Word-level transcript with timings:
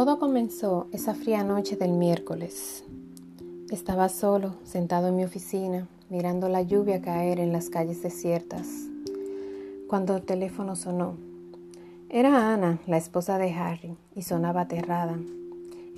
Todo 0.00 0.18
comenzó 0.18 0.86
esa 0.92 1.12
fría 1.12 1.44
noche 1.44 1.76
del 1.76 1.92
miércoles. 1.92 2.84
Estaba 3.70 4.08
solo, 4.08 4.54
sentado 4.64 5.08
en 5.08 5.16
mi 5.16 5.24
oficina, 5.24 5.88
mirando 6.08 6.48
la 6.48 6.62
lluvia 6.62 7.02
caer 7.02 7.38
en 7.38 7.52
las 7.52 7.68
calles 7.68 8.02
desiertas, 8.02 8.66
cuando 9.88 10.16
el 10.16 10.22
teléfono 10.22 10.74
sonó. 10.74 11.16
Era 12.08 12.50
Ana, 12.50 12.78
la 12.86 12.96
esposa 12.96 13.36
de 13.36 13.52
Harry, 13.52 13.94
y 14.16 14.22
sonaba 14.22 14.62
aterrada. 14.62 15.18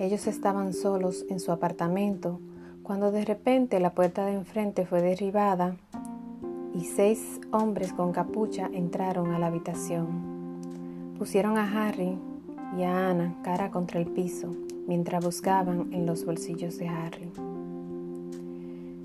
Ellos 0.00 0.26
estaban 0.26 0.72
solos 0.72 1.24
en 1.30 1.38
su 1.38 1.52
apartamento 1.52 2.40
cuando 2.82 3.12
de 3.12 3.24
repente 3.24 3.78
la 3.78 3.94
puerta 3.94 4.26
de 4.26 4.32
enfrente 4.32 4.84
fue 4.84 5.00
derribada 5.00 5.76
y 6.74 6.86
seis 6.86 7.40
hombres 7.52 7.92
con 7.92 8.10
capucha 8.10 8.68
entraron 8.72 9.30
a 9.30 9.38
la 9.38 9.46
habitación. 9.46 11.14
Pusieron 11.16 11.56
a 11.56 11.86
Harry 11.86 12.18
y 12.76 12.82
a 12.84 13.10
Ana 13.10 13.34
cara 13.42 13.70
contra 13.70 14.00
el 14.00 14.06
piso 14.06 14.48
mientras 14.86 15.24
buscaban 15.24 15.92
en 15.92 16.06
los 16.06 16.24
bolsillos 16.24 16.78
de 16.78 16.88
Harry. 16.88 17.30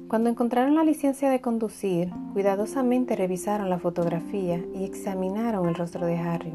Cuando 0.07 0.29
encontraron 0.29 0.75
la 0.75 0.85
licencia 0.85 1.29
de 1.29 1.41
conducir, 1.41 2.09
cuidadosamente 2.31 3.15
revisaron 3.15 3.69
la 3.69 3.77
fotografía 3.77 4.63
y 4.73 4.85
examinaron 4.85 5.67
el 5.67 5.75
rostro 5.75 6.05
de 6.05 6.17
Harry. 6.17 6.53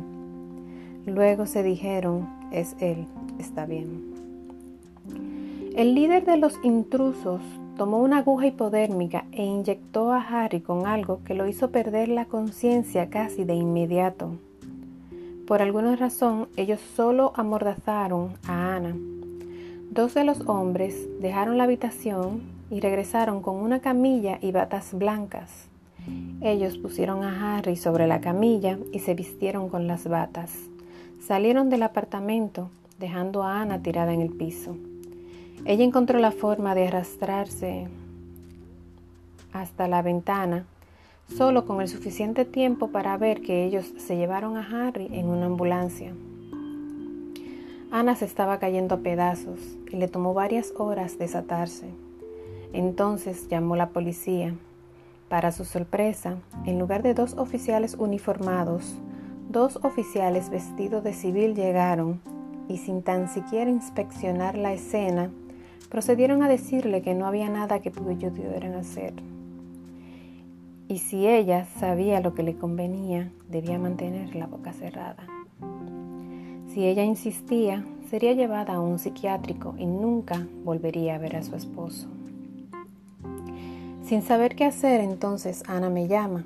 Luego 1.05 1.47
se 1.47 1.63
dijeron, 1.63 2.29
es 2.51 2.75
él, 2.81 3.07
está 3.39 3.67
bien. 3.67 4.13
El 5.77 5.95
líder 5.95 6.25
de 6.25 6.39
los 6.39 6.59
intrusos 6.63 7.43
tomó 7.77 7.99
una 7.99 8.19
aguja 8.19 8.47
hipodérmica 8.47 9.27
e 9.33 9.45
inyectó 9.45 10.13
a 10.13 10.21
Harry 10.21 10.61
con 10.61 10.87
algo 10.87 11.21
que 11.25 11.35
lo 11.35 11.47
hizo 11.47 11.71
perder 11.71 12.09
la 12.09 12.27
conciencia 12.27 13.11
casi 13.11 13.45
de 13.45 13.55
inmediato. 13.55 14.39
Por 15.47 15.61
alguna 15.61 15.97
razón, 15.97 16.49
ellos 16.57 16.81
solo 16.95 17.33
amordazaron 17.35 18.35
a 18.47 18.77
Ana. 18.77 18.97
Dos 19.91 20.15
de 20.15 20.25
los 20.25 20.41
hombres 20.43 21.09
dejaron 21.21 21.59
la 21.59 21.65
habitación 21.65 22.43
y 22.71 22.81
regresaron 22.81 23.43
con 23.43 23.57
una 23.57 23.81
camilla 23.81 24.39
y 24.41 24.53
batas 24.53 24.95
blancas. 24.95 25.69
Ellos 26.41 26.79
pusieron 26.79 27.23
a 27.23 27.59
Harry 27.59 27.77
sobre 27.77 28.07
la 28.07 28.21
camilla 28.21 28.79
y 28.93 29.01
se 29.01 29.15
vistieron 29.15 29.69
con 29.69 29.87
las 29.87 30.09
batas. 30.09 30.53
Salieron 31.21 31.71
del 31.71 31.83
apartamento, 31.83 32.71
dejando 32.99 33.43
a 33.43 33.61
Ana 33.61 33.83
tirada 33.83 34.13
en 34.13 34.21
el 34.21 34.31
piso. 34.31 34.77
Ella 35.65 35.85
encontró 35.85 36.19
la 36.19 36.33
forma 36.33 36.75
de 36.75 36.89
arrastrarse 36.89 37.89
hasta 39.53 39.87
la 39.87 40.03
ventana, 40.03 40.65
solo 41.37 41.65
con 41.65 41.81
el 41.81 41.89
suficiente 41.89 42.45
tiempo 42.45 42.89
para 42.89 43.17
ver 43.17 43.43
que 43.43 43.65
ellos 43.65 43.93
se 43.97 44.17
llevaron 44.17 44.57
a 44.57 44.89
Harry 44.89 45.09
en 45.13 45.27
una 45.27 45.47
ambulancia. 45.47 46.13
Ana 47.91 48.15
se 48.17 48.25
estaba 48.25 48.59
cayendo 48.59 48.95
a 48.95 48.99
pedazos 48.99 49.59
y 49.91 49.97
le 49.97 50.09
tomó 50.09 50.35
varias 50.35 50.73
horas 50.77 51.19
desatarse. 51.19 51.89
Entonces 52.73 53.49
llamó 53.49 53.77
la 53.77 53.91
policía. 53.91 54.55
Para 55.29 55.53
su 55.53 55.65
sorpresa, 55.65 56.37
en 56.65 56.79
lugar 56.79 57.03
de 57.03 57.15
dos 57.15 57.35
oficiales 57.37 57.97
uniformados, 57.99 58.99
dos 59.51 59.79
oficiales 59.83 60.51
vestidos 60.51 61.05
de 61.05 61.13
civil 61.13 61.55
llegaron 61.55 62.21
y 62.69 62.79
sin 62.79 63.03
tan 63.03 63.29
siquiera 63.29 63.71
inspeccionar 63.71 64.57
la 64.57 64.73
escena, 64.73 65.31
procedieron 65.91 66.43
a 66.43 66.49
decirle 66.49 67.03
que 67.03 67.15
no 67.15 67.27
había 67.27 67.51
nada 67.51 67.81
que 67.81 67.91
pudieran 67.91 68.75
hacer. 68.75 69.13
Y 70.93 70.99
si 70.99 71.27
ella 71.27 71.65
sabía 71.81 72.21
lo 72.21 72.35
que 72.35 72.43
le 72.43 72.59
convenía, 72.59 73.33
debía 73.49 73.79
mantener 73.79 74.35
la 74.35 74.47
boca 74.47 74.75
cerrada. 74.75 75.27
Si 76.69 76.85
ella 76.85 77.03
insistía, 77.03 77.83
sería 78.11 78.35
llevada 78.35 78.75
a 78.75 78.81
un 78.81 78.99
psiquiátrico 78.99 79.75
y 79.79 79.87
nunca 79.87 80.47
volvería 80.65 81.15
a 81.15 81.19
ver 81.19 81.37
a 81.37 81.43
su 81.43 81.57
esposo. 81.57 82.09
Sin 84.05 84.21
saber 84.21 84.55
qué 84.55 84.67
hacer, 84.67 85.01
entonces 85.01 85.63
Ana 85.67 85.89
me 85.89 86.09
llama. 86.09 86.45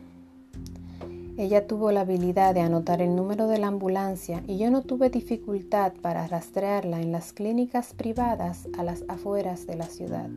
Ella 1.36 1.66
tuvo 1.66 1.90
la 1.90 2.02
habilidad 2.02 2.54
de 2.54 2.60
anotar 2.60 3.02
el 3.02 3.16
número 3.16 3.48
de 3.48 3.58
la 3.58 3.66
ambulancia 3.66 4.44
y 4.46 4.58
yo 4.58 4.70
no 4.70 4.82
tuve 4.82 5.10
dificultad 5.10 5.92
para 6.00 6.28
rastrearla 6.28 7.02
en 7.02 7.10
las 7.10 7.32
clínicas 7.32 7.94
privadas 7.94 8.68
a 8.78 8.84
las 8.84 9.02
afueras 9.08 9.66
de 9.66 9.74
la 9.74 9.86
ciudad. 9.86 10.28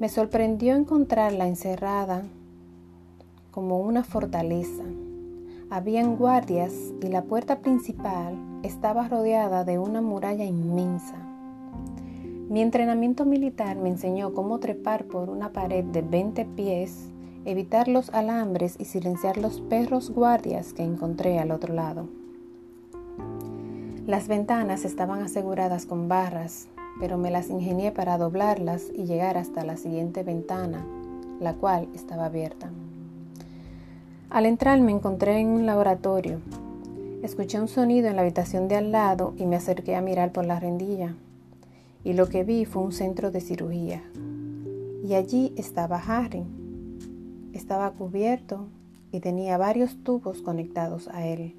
Me 0.00 0.08
sorprendió 0.08 0.74
encontrarla 0.74 1.46
encerrada 1.46 2.24
como 3.52 3.78
una 3.78 4.02
fortaleza. 4.02 4.82
Habían 5.70 6.16
guardias 6.16 6.72
y 7.00 7.06
la 7.06 7.22
puerta 7.22 7.60
principal 7.60 8.36
estaba 8.62 9.08
rodeada 9.08 9.64
de 9.64 9.78
una 9.78 10.00
muralla 10.00 10.44
inmensa. 10.44 11.16
Mi 12.48 12.60
entrenamiento 12.60 13.24
militar 13.24 13.76
me 13.76 13.90
enseñó 13.90 14.32
cómo 14.34 14.58
trepar 14.58 15.04
por 15.04 15.30
una 15.30 15.52
pared 15.52 15.84
de 15.84 16.02
20 16.02 16.44
pies, 16.56 17.10
evitar 17.44 17.88
los 17.88 18.10
alambres 18.10 18.76
y 18.78 18.86
silenciar 18.86 19.36
los 19.36 19.60
perros 19.60 20.10
guardias 20.10 20.72
que 20.72 20.82
encontré 20.82 21.38
al 21.38 21.50
otro 21.50 21.74
lado. 21.74 22.08
Las 24.06 24.28
ventanas 24.28 24.84
estaban 24.84 25.22
aseguradas 25.22 25.86
con 25.86 26.08
barras, 26.08 26.68
pero 27.00 27.18
me 27.18 27.30
las 27.30 27.50
ingenié 27.50 27.92
para 27.92 28.18
doblarlas 28.18 28.84
y 28.94 29.04
llegar 29.04 29.38
hasta 29.38 29.64
la 29.64 29.76
siguiente 29.76 30.22
ventana, 30.22 30.86
la 31.38 31.54
cual 31.54 31.88
estaba 31.94 32.26
abierta. 32.26 32.70
Al 34.32 34.46
entrar 34.46 34.80
me 34.80 34.92
encontré 34.92 35.40
en 35.40 35.48
un 35.48 35.66
laboratorio. 35.66 36.40
Escuché 37.22 37.60
un 37.60 37.68
sonido 37.68 38.08
en 38.08 38.16
la 38.16 38.22
habitación 38.22 38.66
de 38.66 38.76
al 38.76 38.90
lado 38.90 39.34
y 39.36 39.44
me 39.44 39.56
acerqué 39.56 39.94
a 39.94 40.00
mirar 40.00 40.32
por 40.32 40.46
la 40.46 40.58
rendilla 40.58 41.14
y 42.02 42.14
lo 42.14 42.30
que 42.30 42.42
vi 42.42 42.64
fue 42.64 42.82
un 42.82 42.92
centro 42.92 43.30
de 43.30 43.42
cirugía. 43.42 44.02
Y 45.04 45.12
allí 45.12 45.52
estaba 45.58 45.98
Harry. 45.98 46.44
Estaba 47.52 47.90
cubierto 47.90 48.68
y 49.12 49.20
tenía 49.20 49.58
varios 49.58 50.02
tubos 50.02 50.40
conectados 50.40 51.08
a 51.08 51.26
él. 51.26 51.54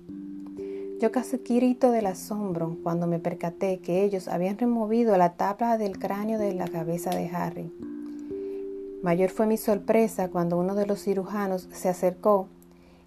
Yo 0.99 1.11
casi 1.11 1.37
grito 1.37 1.91
del 1.91 2.07
asombro 2.07 2.77
cuando 2.81 3.05
me 3.05 3.19
percaté 3.19 3.81
que 3.81 4.03
ellos 4.03 4.27
habían 4.27 4.57
removido 4.57 5.15
la 5.15 5.33
tapa 5.33 5.77
del 5.77 5.99
cráneo 5.99 6.39
de 6.39 6.55
la 6.55 6.67
cabeza 6.67 7.11
de 7.11 7.27
Harry. 7.27 7.71
Mayor 9.03 9.29
fue 9.29 9.45
mi 9.45 9.57
sorpresa 9.57 10.29
cuando 10.29 10.57
uno 10.57 10.73
de 10.73 10.87
los 10.87 11.03
cirujanos 11.03 11.69
se 11.71 11.89
acercó 11.89 12.47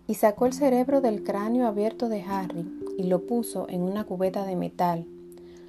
y 0.06 0.14
sacó 0.14 0.46
el 0.46 0.52
cerebro 0.52 1.00
del 1.00 1.22
cráneo 1.24 1.66
abierto 1.66 2.08
de 2.08 2.22
Harry 2.22 2.64
y 2.96 3.04
lo 3.04 3.26
puso 3.26 3.68
en 3.68 3.82
una 3.82 4.04
cubeta 4.04 4.44
de 4.44 4.56
metal 4.56 5.06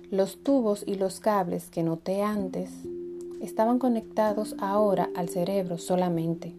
los 0.10 0.38
tubos 0.38 0.86
y 0.88 0.96
los 0.96 1.20
cables 1.20 1.70
que 1.70 1.84
noté 1.84 2.22
antes 2.22 2.70
estaban 3.42 3.78
conectados 3.78 4.56
ahora 4.58 5.10
al 5.16 5.28
cerebro 5.28 5.78
solamente. 5.78 6.54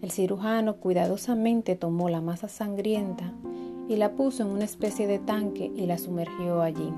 El 0.00 0.10
cirujano 0.10 0.76
cuidadosamente 0.76 1.76
tomó 1.76 2.08
la 2.08 2.22
masa 2.22 2.48
sangrienta 2.48 3.30
y 3.90 3.96
la 3.96 4.12
puso 4.12 4.42
en 4.42 4.48
una 4.48 4.64
especie 4.64 5.06
de 5.06 5.18
tanque 5.18 5.70
y 5.76 5.84
la 5.84 5.98
sumergió 5.98 6.62
allí. 6.62 6.90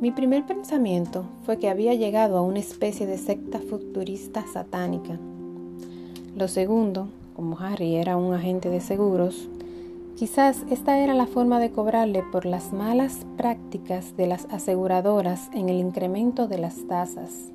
Mi 0.00 0.10
primer 0.12 0.46
pensamiento 0.46 1.26
fue 1.44 1.58
que 1.58 1.68
había 1.68 1.94
llegado 1.94 2.38
a 2.38 2.42
una 2.42 2.58
especie 2.58 3.06
de 3.06 3.18
secta 3.18 3.60
futurista 3.60 4.44
satánica. 4.50 5.18
Lo 6.36 6.48
segundo, 6.48 7.08
como 7.34 7.58
Harry 7.58 7.96
era 7.96 8.16
un 8.16 8.34
agente 8.34 8.68
de 8.68 8.80
seguros, 8.80 9.48
Quizás 10.22 10.64
esta 10.70 11.00
era 11.00 11.14
la 11.14 11.26
forma 11.26 11.58
de 11.58 11.72
cobrarle 11.72 12.22
por 12.22 12.46
las 12.46 12.72
malas 12.72 13.26
prácticas 13.36 14.16
de 14.16 14.28
las 14.28 14.44
aseguradoras 14.50 15.50
en 15.52 15.68
el 15.68 15.78
incremento 15.78 16.46
de 16.46 16.58
las 16.58 16.86
tasas. 16.86 17.50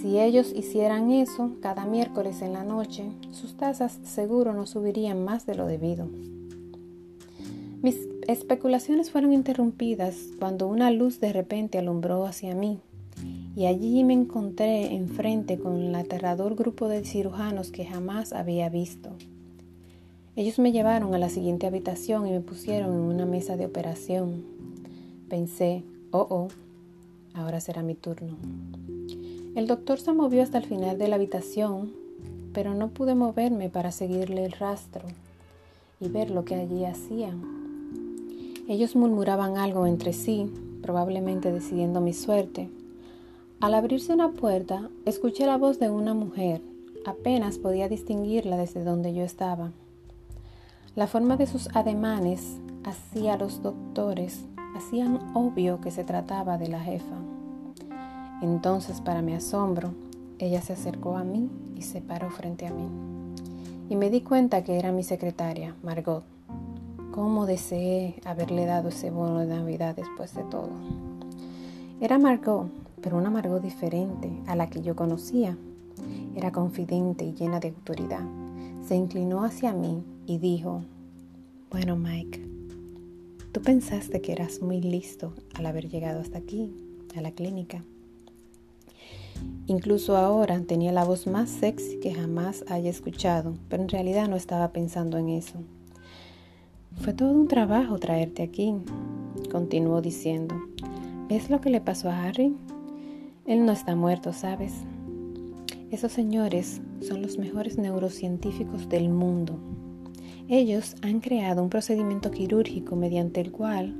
Si 0.00 0.18
ellos 0.18 0.52
hicieran 0.56 1.12
eso 1.12 1.52
cada 1.60 1.84
miércoles 1.84 2.42
en 2.42 2.54
la 2.54 2.64
noche, 2.64 3.04
sus 3.30 3.56
tasas 3.56 4.00
seguro 4.02 4.52
no 4.52 4.66
subirían 4.66 5.24
más 5.24 5.46
de 5.46 5.54
lo 5.54 5.66
debido. 5.66 6.08
Mis 7.82 8.08
especulaciones 8.26 9.12
fueron 9.12 9.32
interrumpidas 9.32 10.16
cuando 10.40 10.66
una 10.66 10.90
luz 10.90 11.20
de 11.20 11.32
repente 11.32 11.78
alumbró 11.78 12.26
hacia 12.26 12.54
mí 12.56 12.80
y 13.56 13.64
allí 13.64 14.04
me 14.04 14.12
encontré 14.12 14.94
enfrente 14.94 15.58
con 15.58 15.80
el 15.80 15.94
aterrador 15.94 16.54
grupo 16.56 16.88
de 16.88 17.04
cirujanos 17.06 17.70
que 17.70 17.86
jamás 17.86 18.34
había 18.34 18.68
visto. 18.68 19.08
Ellos 20.36 20.58
me 20.58 20.72
llevaron 20.72 21.14
a 21.14 21.18
la 21.18 21.30
siguiente 21.30 21.66
habitación 21.66 22.26
y 22.26 22.32
me 22.32 22.42
pusieron 22.42 22.92
en 22.92 23.00
una 23.00 23.24
mesa 23.24 23.56
de 23.56 23.64
operación. 23.64 24.44
Pensé, 25.30 25.84
oh, 26.10 26.26
oh, 26.28 26.48
ahora 27.32 27.60
será 27.60 27.82
mi 27.82 27.94
turno. 27.94 28.36
El 29.54 29.66
doctor 29.66 29.98
se 29.98 30.12
movió 30.12 30.42
hasta 30.42 30.58
el 30.58 30.66
final 30.66 30.98
de 30.98 31.08
la 31.08 31.16
habitación, 31.16 31.94
pero 32.52 32.74
no 32.74 32.88
pude 32.88 33.14
moverme 33.14 33.70
para 33.70 33.90
seguirle 33.90 34.44
el 34.44 34.52
rastro 34.52 35.06
y 35.98 36.08
ver 36.08 36.30
lo 36.30 36.44
que 36.44 36.56
allí 36.56 36.84
hacían. 36.84 37.40
Ellos 38.68 38.94
murmuraban 38.96 39.56
algo 39.56 39.86
entre 39.86 40.12
sí, 40.12 40.52
probablemente 40.82 41.50
decidiendo 41.50 42.02
mi 42.02 42.12
suerte. 42.12 42.68
Al 43.58 43.72
abrirse 43.72 44.12
una 44.12 44.32
puerta, 44.32 44.90
escuché 45.06 45.46
la 45.46 45.56
voz 45.56 45.78
de 45.78 45.88
una 45.88 46.12
mujer. 46.12 46.60
Apenas 47.06 47.56
podía 47.56 47.88
distinguirla 47.88 48.58
desde 48.58 48.84
donde 48.84 49.14
yo 49.14 49.24
estaba. 49.24 49.72
La 50.94 51.06
forma 51.06 51.38
de 51.38 51.46
sus 51.46 51.68
ademanes 51.74 52.58
hacía 52.84 53.34
a 53.34 53.38
los 53.38 53.62
doctores 53.62 54.44
hacían 54.76 55.18
obvio 55.34 55.80
que 55.80 55.90
se 55.90 56.04
trataba 56.04 56.58
de 56.58 56.68
la 56.68 56.80
jefa. 56.80 57.16
Entonces, 58.42 59.00
para 59.00 59.22
mi 59.22 59.32
asombro, 59.32 59.94
ella 60.38 60.60
se 60.60 60.74
acercó 60.74 61.16
a 61.16 61.24
mí 61.24 61.50
y 61.74 61.82
se 61.82 62.02
paró 62.02 62.30
frente 62.30 62.66
a 62.66 62.70
mí. 62.70 62.88
Y 63.88 63.96
me 63.96 64.10
di 64.10 64.20
cuenta 64.20 64.64
que 64.64 64.78
era 64.78 64.92
mi 64.92 65.02
secretaria, 65.02 65.74
Margot. 65.82 66.24
Cómo 67.10 67.46
deseé 67.46 68.20
haberle 68.26 68.66
dado 68.66 68.90
ese 68.90 69.10
bono 69.10 69.38
de 69.38 69.46
Navidad 69.46 69.96
después 69.96 70.34
de 70.34 70.42
todo. 70.42 70.68
Era 72.00 72.18
Margot, 72.18 72.68
pero 73.02 73.16
una 73.16 73.30
Margot 73.30 73.62
diferente 73.62 74.30
a 74.46 74.56
la 74.56 74.68
que 74.68 74.82
yo 74.82 74.96
conocía. 74.96 75.56
Era 76.34 76.52
confidente 76.52 77.24
y 77.24 77.34
llena 77.34 77.60
de 77.60 77.68
autoridad. 77.68 78.24
Se 78.86 78.94
inclinó 78.94 79.44
hacia 79.44 79.72
mí 79.72 80.04
y 80.26 80.38
dijo, 80.38 80.82
bueno 81.70 81.96
Mike, 81.96 82.46
tú 83.52 83.62
pensaste 83.62 84.20
que 84.20 84.32
eras 84.32 84.60
muy 84.60 84.80
listo 84.80 85.32
al 85.54 85.66
haber 85.66 85.88
llegado 85.88 86.20
hasta 86.20 86.38
aquí, 86.38 86.72
a 87.16 87.20
la 87.20 87.32
clínica. 87.32 87.82
Incluso 89.66 90.16
ahora 90.16 90.60
tenía 90.60 90.92
la 90.92 91.04
voz 91.04 91.26
más 91.26 91.50
sexy 91.50 91.98
que 91.98 92.14
jamás 92.14 92.64
haya 92.68 92.90
escuchado, 92.90 93.54
pero 93.68 93.82
en 93.82 93.88
realidad 93.88 94.28
no 94.28 94.36
estaba 94.36 94.72
pensando 94.72 95.18
en 95.18 95.28
eso. 95.28 95.58
Fue 96.96 97.12
todo 97.12 97.32
un 97.32 97.48
trabajo 97.48 97.98
traerte 97.98 98.42
aquí, 98.42 98.74
continuó 99.50 100.00
diciendo. 100.00 100.54
¿Ves 101.28 101.50
lo 101.50 101.60
que 101.60 101.70
le 101.70 101.80
pasó 101.80 102.08
a 102.08 102.24
Harry? 102.24 102.54
Él 103.46 103.64
no 103.64 103.72
está 103.72 103.94
muerto, 103.94 104.32
¿sabes? 104.32 104.72
Esos 105.92 106.10
señores 106.10 106.80
son 107.00 107.22
los 107.22 107.38
mejores 107.38 107.78
neurocientíficos 107.78 108.88
del 108.88 109.08
mundo. 109.08 109.58
Ellos 110.48 110.96
han 111.02 111.20
creado 111.20 111.62
un 111.62 111.70
procedimiento 111.70 112.32
quirúrgico 112.32 112.96
mediante 112.96 113.40
el 113.40 113.52
cual 113.52 113.96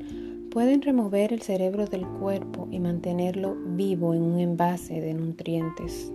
pueden 0.50 0.82
remover 0.82 1.32
el 1.32 1.43
cerebro 1.43 1.87
del 1.87 2.06
cuerpo 2.06 2.66
y 2.72 2.81
mantenerlo 2.81 3.54
vivo 3.54 4.14
en 4.14 4.22
un 4.22 4.40
envase 4.40 5.00
de 5.00 5.14
nutrientes. 5.14 6.10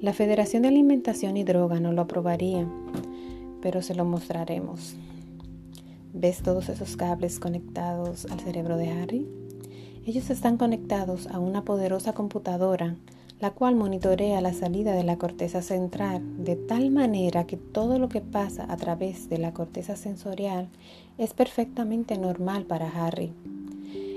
La 0.00 0.14
Federación 0.14 0.62
de 0.62 0.68
Alimentación 0.68 1.36
y 1.36 1.44
Droga 1.44 1.78
no 1.78 1.92
lo 1.92 2.02
aprobaría, 2.02 2.66
pero 3.60 3.82
se 3.82 3.94
lo 3.94 4.06
mostraremos. 4.06 4.96
¿Ves 6.14 6.42
todos 6.42 6.70
esos 6.70 6.96
cables 6.96 7.38
conectados 7.38 8.24
al 8.26 8.40
cerebro 8.40 8.78
de 8.78 8.88
Harry? 8.88 9.39
Ellos 10.06 10.30
están 10.30 10.56
conectados 10.56 11.26
a 11.26 11.38
una 11.38 11.62
poderosa 11.62 12.14
computadora, 12.14 12.96
la 13.38 13.50
cual 13.50 13.74
monitorea 13.74 14.40
la 14.40 14.54
salida 14.54 14.92
de 14.92 15.04
la 15.04 15.18
corteza 15.18 15.60
central 15.60 16.22
de 16.42 16.56
tal 16.56 16.90
manera 16.90 17.46
que 17.46 17.58
todo 17.58 17.98
lo 17.98 18.08
que 18.08 18.22
pasa 18.22 18.66
a 18.70 18.76
través 18.76 19.28
de 19.28 19.38
la 19.38 19.52
corteza 19.52 19.96
sensorial 19.96 20.68
es 21.18 21.34
perfectamente 21.34 22.16
normal 22.16 22.64
para 22.64 22.88
Harry. 22.88 23.32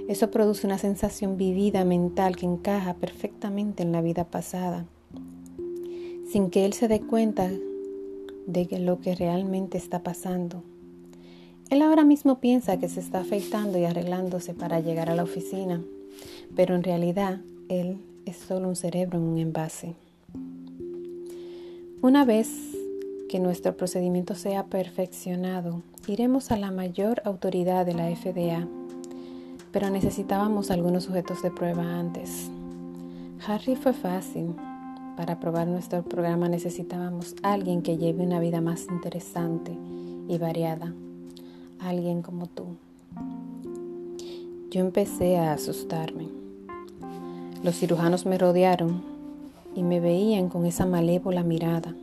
Eso 0.07 0.31
produce 0.31 0.67
una 0.67 0.77
sensación 0.77 1.37
vivida 1.37 1.83
mental 1.83 2.37
que 2.37 2.45
encaja 2.45 2.93
perfectamente 2.93 3.83
en 3.83 3.91
la 3.91 4.01
vida 4.01 4.23
pasada, 4.25 4.85
sin 6.29 6.49
que 6.49 6.65
él 6.65 6.73
se 6.73 6.87
dé 6.87 7.01
cuenta 7.01 7.51
de 8.47 8.79
lo 8.79 8.99
que 8.99 9.15
realmente 9.15 9.77
está 9.77 10.01
pasando. 10.01 10.63
Él 11.73 11.81
ahora 11.81 12.03
mismo 12.03 12.39
piensa 12.39 12.77
que 12.77 12.87
se 12.87 12.99
está 12.99 13.21
afeitando 13.21 13.79
y 13.79 13.85
arreglándose 13.85 14.53
para 14.53 14.79
llegar 14.79 15.09
a 15.09 15.15
la 15.15 15.23
oficina, 15.23 15.81
pero 16.55 16.75
en 16.75 16.83
realidad 16.83 17.39
él 17.67 17.97
es 18.27 18.37
solo 18.37 18.67
un 18.67 18.75
cerebro 18.75 19.17
en 19.17 19.23
un 19.23 19.37
envase. 19.39 19.95
Una 22.03 22.25
vez 22.25 22.47
que 23.27 23.39
nuestro 23.39 23.75
procedimiento 23.75 24.35
sea 24.35 24.67
perfeccionado, 24.67 25.81
iremos 26.05 26.51
a 26.51 26.57
la 26.57 26.69
mayor 26.69 27.23
autoridad 27.25 27.87
de 27.87 27.95
la 27.95 28.15
FDA, 28.15 28.67
pero 29.71 29.89
necesitábamos 29.89 30.69
algunos 30.69 31.05
sujetos 31.05 31.41
de 31.41 31.49
prueba 31.49 31.97
antes. 31.97 32.51
Harry 33.47 33.75
fue 33.75 33.93
fácil. 33.93 34.53
Para 35.17 35.39
probar 35.39 35.67
nuestro 35.67 36.03
programa 36.03 36.47
necesitábamos 36.49 37.35
alguien 37.41 37.81
que 37.81 37.97
lleve 37.97 38.23
una 38.23 38.39
vida 38.39 38.61
más 38.61 38.85
interesante 38.91 39.75
y 40.27 40.37
variada 40.37 40.93
alguien 41.89 42.21
como 42.21 42.47
tú. 42.47 42.65
Yo 44.71 44.81
empecé 44.81 45.37
a 45.37 45.53
asustarme. 45.53 46.27
Los 47.63 47.75
cirujanos 47.77 48.25
me 48.25 48.37
rodearon 48.37 49.03
y 49.75 49.83
me 49.83 49.99
veían 49.99 50.49
con 50.49 50.65
esa 50.65 50.85
malévola 50.85 51.43
mirada, 51.43 51.95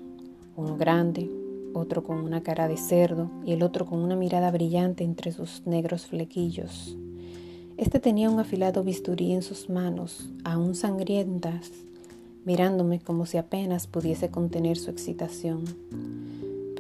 uno 0.57 0.77
grande, 0.77 1.31
otro 1.75 2.03
con 2.03 2.19
una 2.19 2.43
cara 2.43 2.69
de 2.69 2.77
cerdo 2.77 3.31
y 3.45 3.53
el 3.53 3.63
otro 3.63 3.87
con 3.87 4.01
una 4.01 4.17
mirada 4.17 4.51
brillante 4.51 5.05
entre 5.05 5.33
sus 5.33 5.67
negros 5.67 6.07
flequillos. 6.07 6.97
Este 7.77 7.99
tenía 7.99 8.31
un 8.31 8.39
afilado 8.39 8.83
bisturí 8.83 9.33
en 9.33 9.43
sus 9.43 9.71
manos, 9.71 10.31
aún 10.45 10.75
sangrientas, 10.75 11.71
mirándome 12.45 13.01
como 13.01 13.27
si 13.27 13.39
apenas 13.39 13.87
pudiese 13.87 14.31
contener 14.31 14.77
su 14.77 14.91
excitación. 14.91 15.65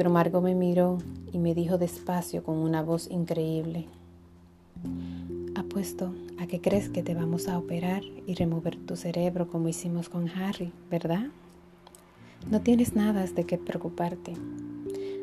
Pero 0.00 0.08
Margot 0.08 0.42
me 0.42 0.54
miró 0.54 0.96
y 1.30 1.36
me 1.36 1.54
dijo 1.54 1.76
despacio 1.76 2.42
con 2.42 2.56
una 2.56 2.82
voz 2.82 3.06
increíble. 3.10 3.84
Apuesto 5.54 6.14
a 6.38 6.46
que 6.46 6.58
crees 6.58 6.88
que 6.88 7.02
te 7.02 7.14
vamos 7.14 7.48
a 7.48 7.58
operar 7.58 8.02
y 8.26 8.32
remover 8.32 8.76
tu 8.76 8.96
cerebro 8.96 9.48
como 9.48 9.68
hicimos 9.68 10.08
con 10.08 10.30
Harry, 10.30 10.72
¿verdad? 10.90 11.26
No 12.50 12.62
tienes 12.62 12.96
nada 12.96 13.26
de 13.26 13.44
qué 13.44 13.58
preocuparte. 13.58 14.32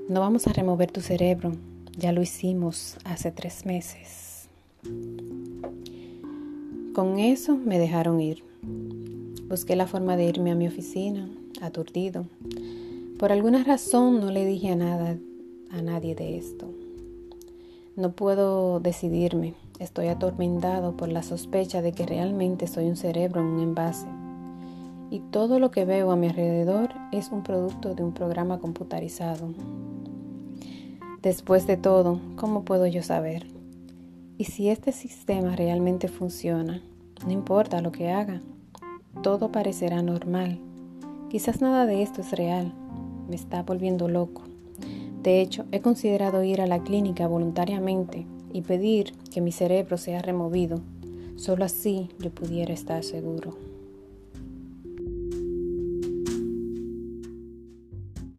No 0.09 0.19
vamos 0.19 0.45
a 0.45 0.53
remover 0.53 0.91
tu 0.91 1.01
cerebro, 1.01 1.53
ya 1.97 2.11
lo 2.11 2.21
hicimos 2.21 2.97
hace 3.03 3.31
tres 3.31 3.65
meses. 3.65 4.47
Con 6.93 7.17
eso 7.17 7.57
me 7.57 7.79
dejaron 7.79 8.21
ir. 8.21 8.43
Busqué 9.49 9.75
la 9.75 9.87
forma 9.87 10.15
de 10.17 10.25
irme 10.25 10.51
a 10.51 10.55
mi 10.55 10.67
oficina, 10.67 11.27
aturdido. 11.61 12.27
Por 13.17 13.31
alguna 13.31 13.63
razón 13.63 14.19
no 14.19 14.29
le 14.29 14.45
dije 14.45 14.69
a 14.69 14.75
nada 14.75 15.17
a 15.71 15.81
nadie 15.81 16.13
de 16.13 16.37
esto. 16.37 16.67
No 17.95 18.11
puedo 18.11 18.79
decidirme. 18.79 19.55
Estoy 19.79 20.07
atormentado 20.07 20.95
por 20.95 21.09
la 21.09 21.23
sospecha 21.23 21.81
de 21.81 21.93
que 21.93 22.05
realmente 22.05 22.67
soy 22.67 22.85
un 22.85 22.95
cerebro 22.95 23.41
en 23.41 23.47
un 23.47 23.59
envase. 23.59 24.05
Y 25.09 25.19
todo 25.31 25.57
lo 25.57 25.71
que 25.71 25.83
veo 25.83 26.11
a 26.11 26.15
mi 26.15 26.27
alrededor 26.27 26.89
es 27.11 27.31
un 27.31 27.41
producto 27.41 27.95
de 27.95 28.03
un 28.03 28.13
programa 28.13 28.59
computarizado. 28.59 29.49
Después 31.23 31.65
de 31.65 31.77
todo, 31.77 32.19
¿cómo 32.35 32.65
puedo 32.65 32.85
yo 32.85 33.01
saber? 33.01 33.47
Y 34.37 34.43
si 34.43 34.69
este 34.69 34.91
sistema 34.91 35.55
realmente 35.55 36.07
funciona, 36.07 36.83
no 37.25 37.31
importa 37.31 37.81
lo 37.81 37.91
que 37.91 38.11
haga, 38.11 38.41
todo 39.23 39.51
parecerá 39.51 40.03
normal. 40.03 40.59
Quizás 41.29 41.61
nada 41.61 41.87
de 41.87 42.03
esto 42.03 42.21
es 42.21 42.31
real. 42.31 42.73
Me 43.29 43.35
está 43.35 43.63
volviendo 43.63 44.07
loco. 44.07 44.43
De 45.23 45.41
hecho, 45.41 45.65
he 45.71 45.81
considerado 45.81 46.43
ir 46.43 46.61
a 46.61 46.67
la 46.67 46.83
clínica 46.83 47.27
voluntariamente 47.27 48.25
y 48.53 48.61
pedir 48.61 49.13
que 49.31 49.41
mi 49.41 49.51
cerebro 49.51 49.97
sea 49.97 50.21
removido. 50.21 50.81
Solo 51.35 51.65
así 51.65 52.09
yo 52.19 52.31
pudiera 52.31 52.73
estar 52.73 53.03
seguro. 53.03 53.66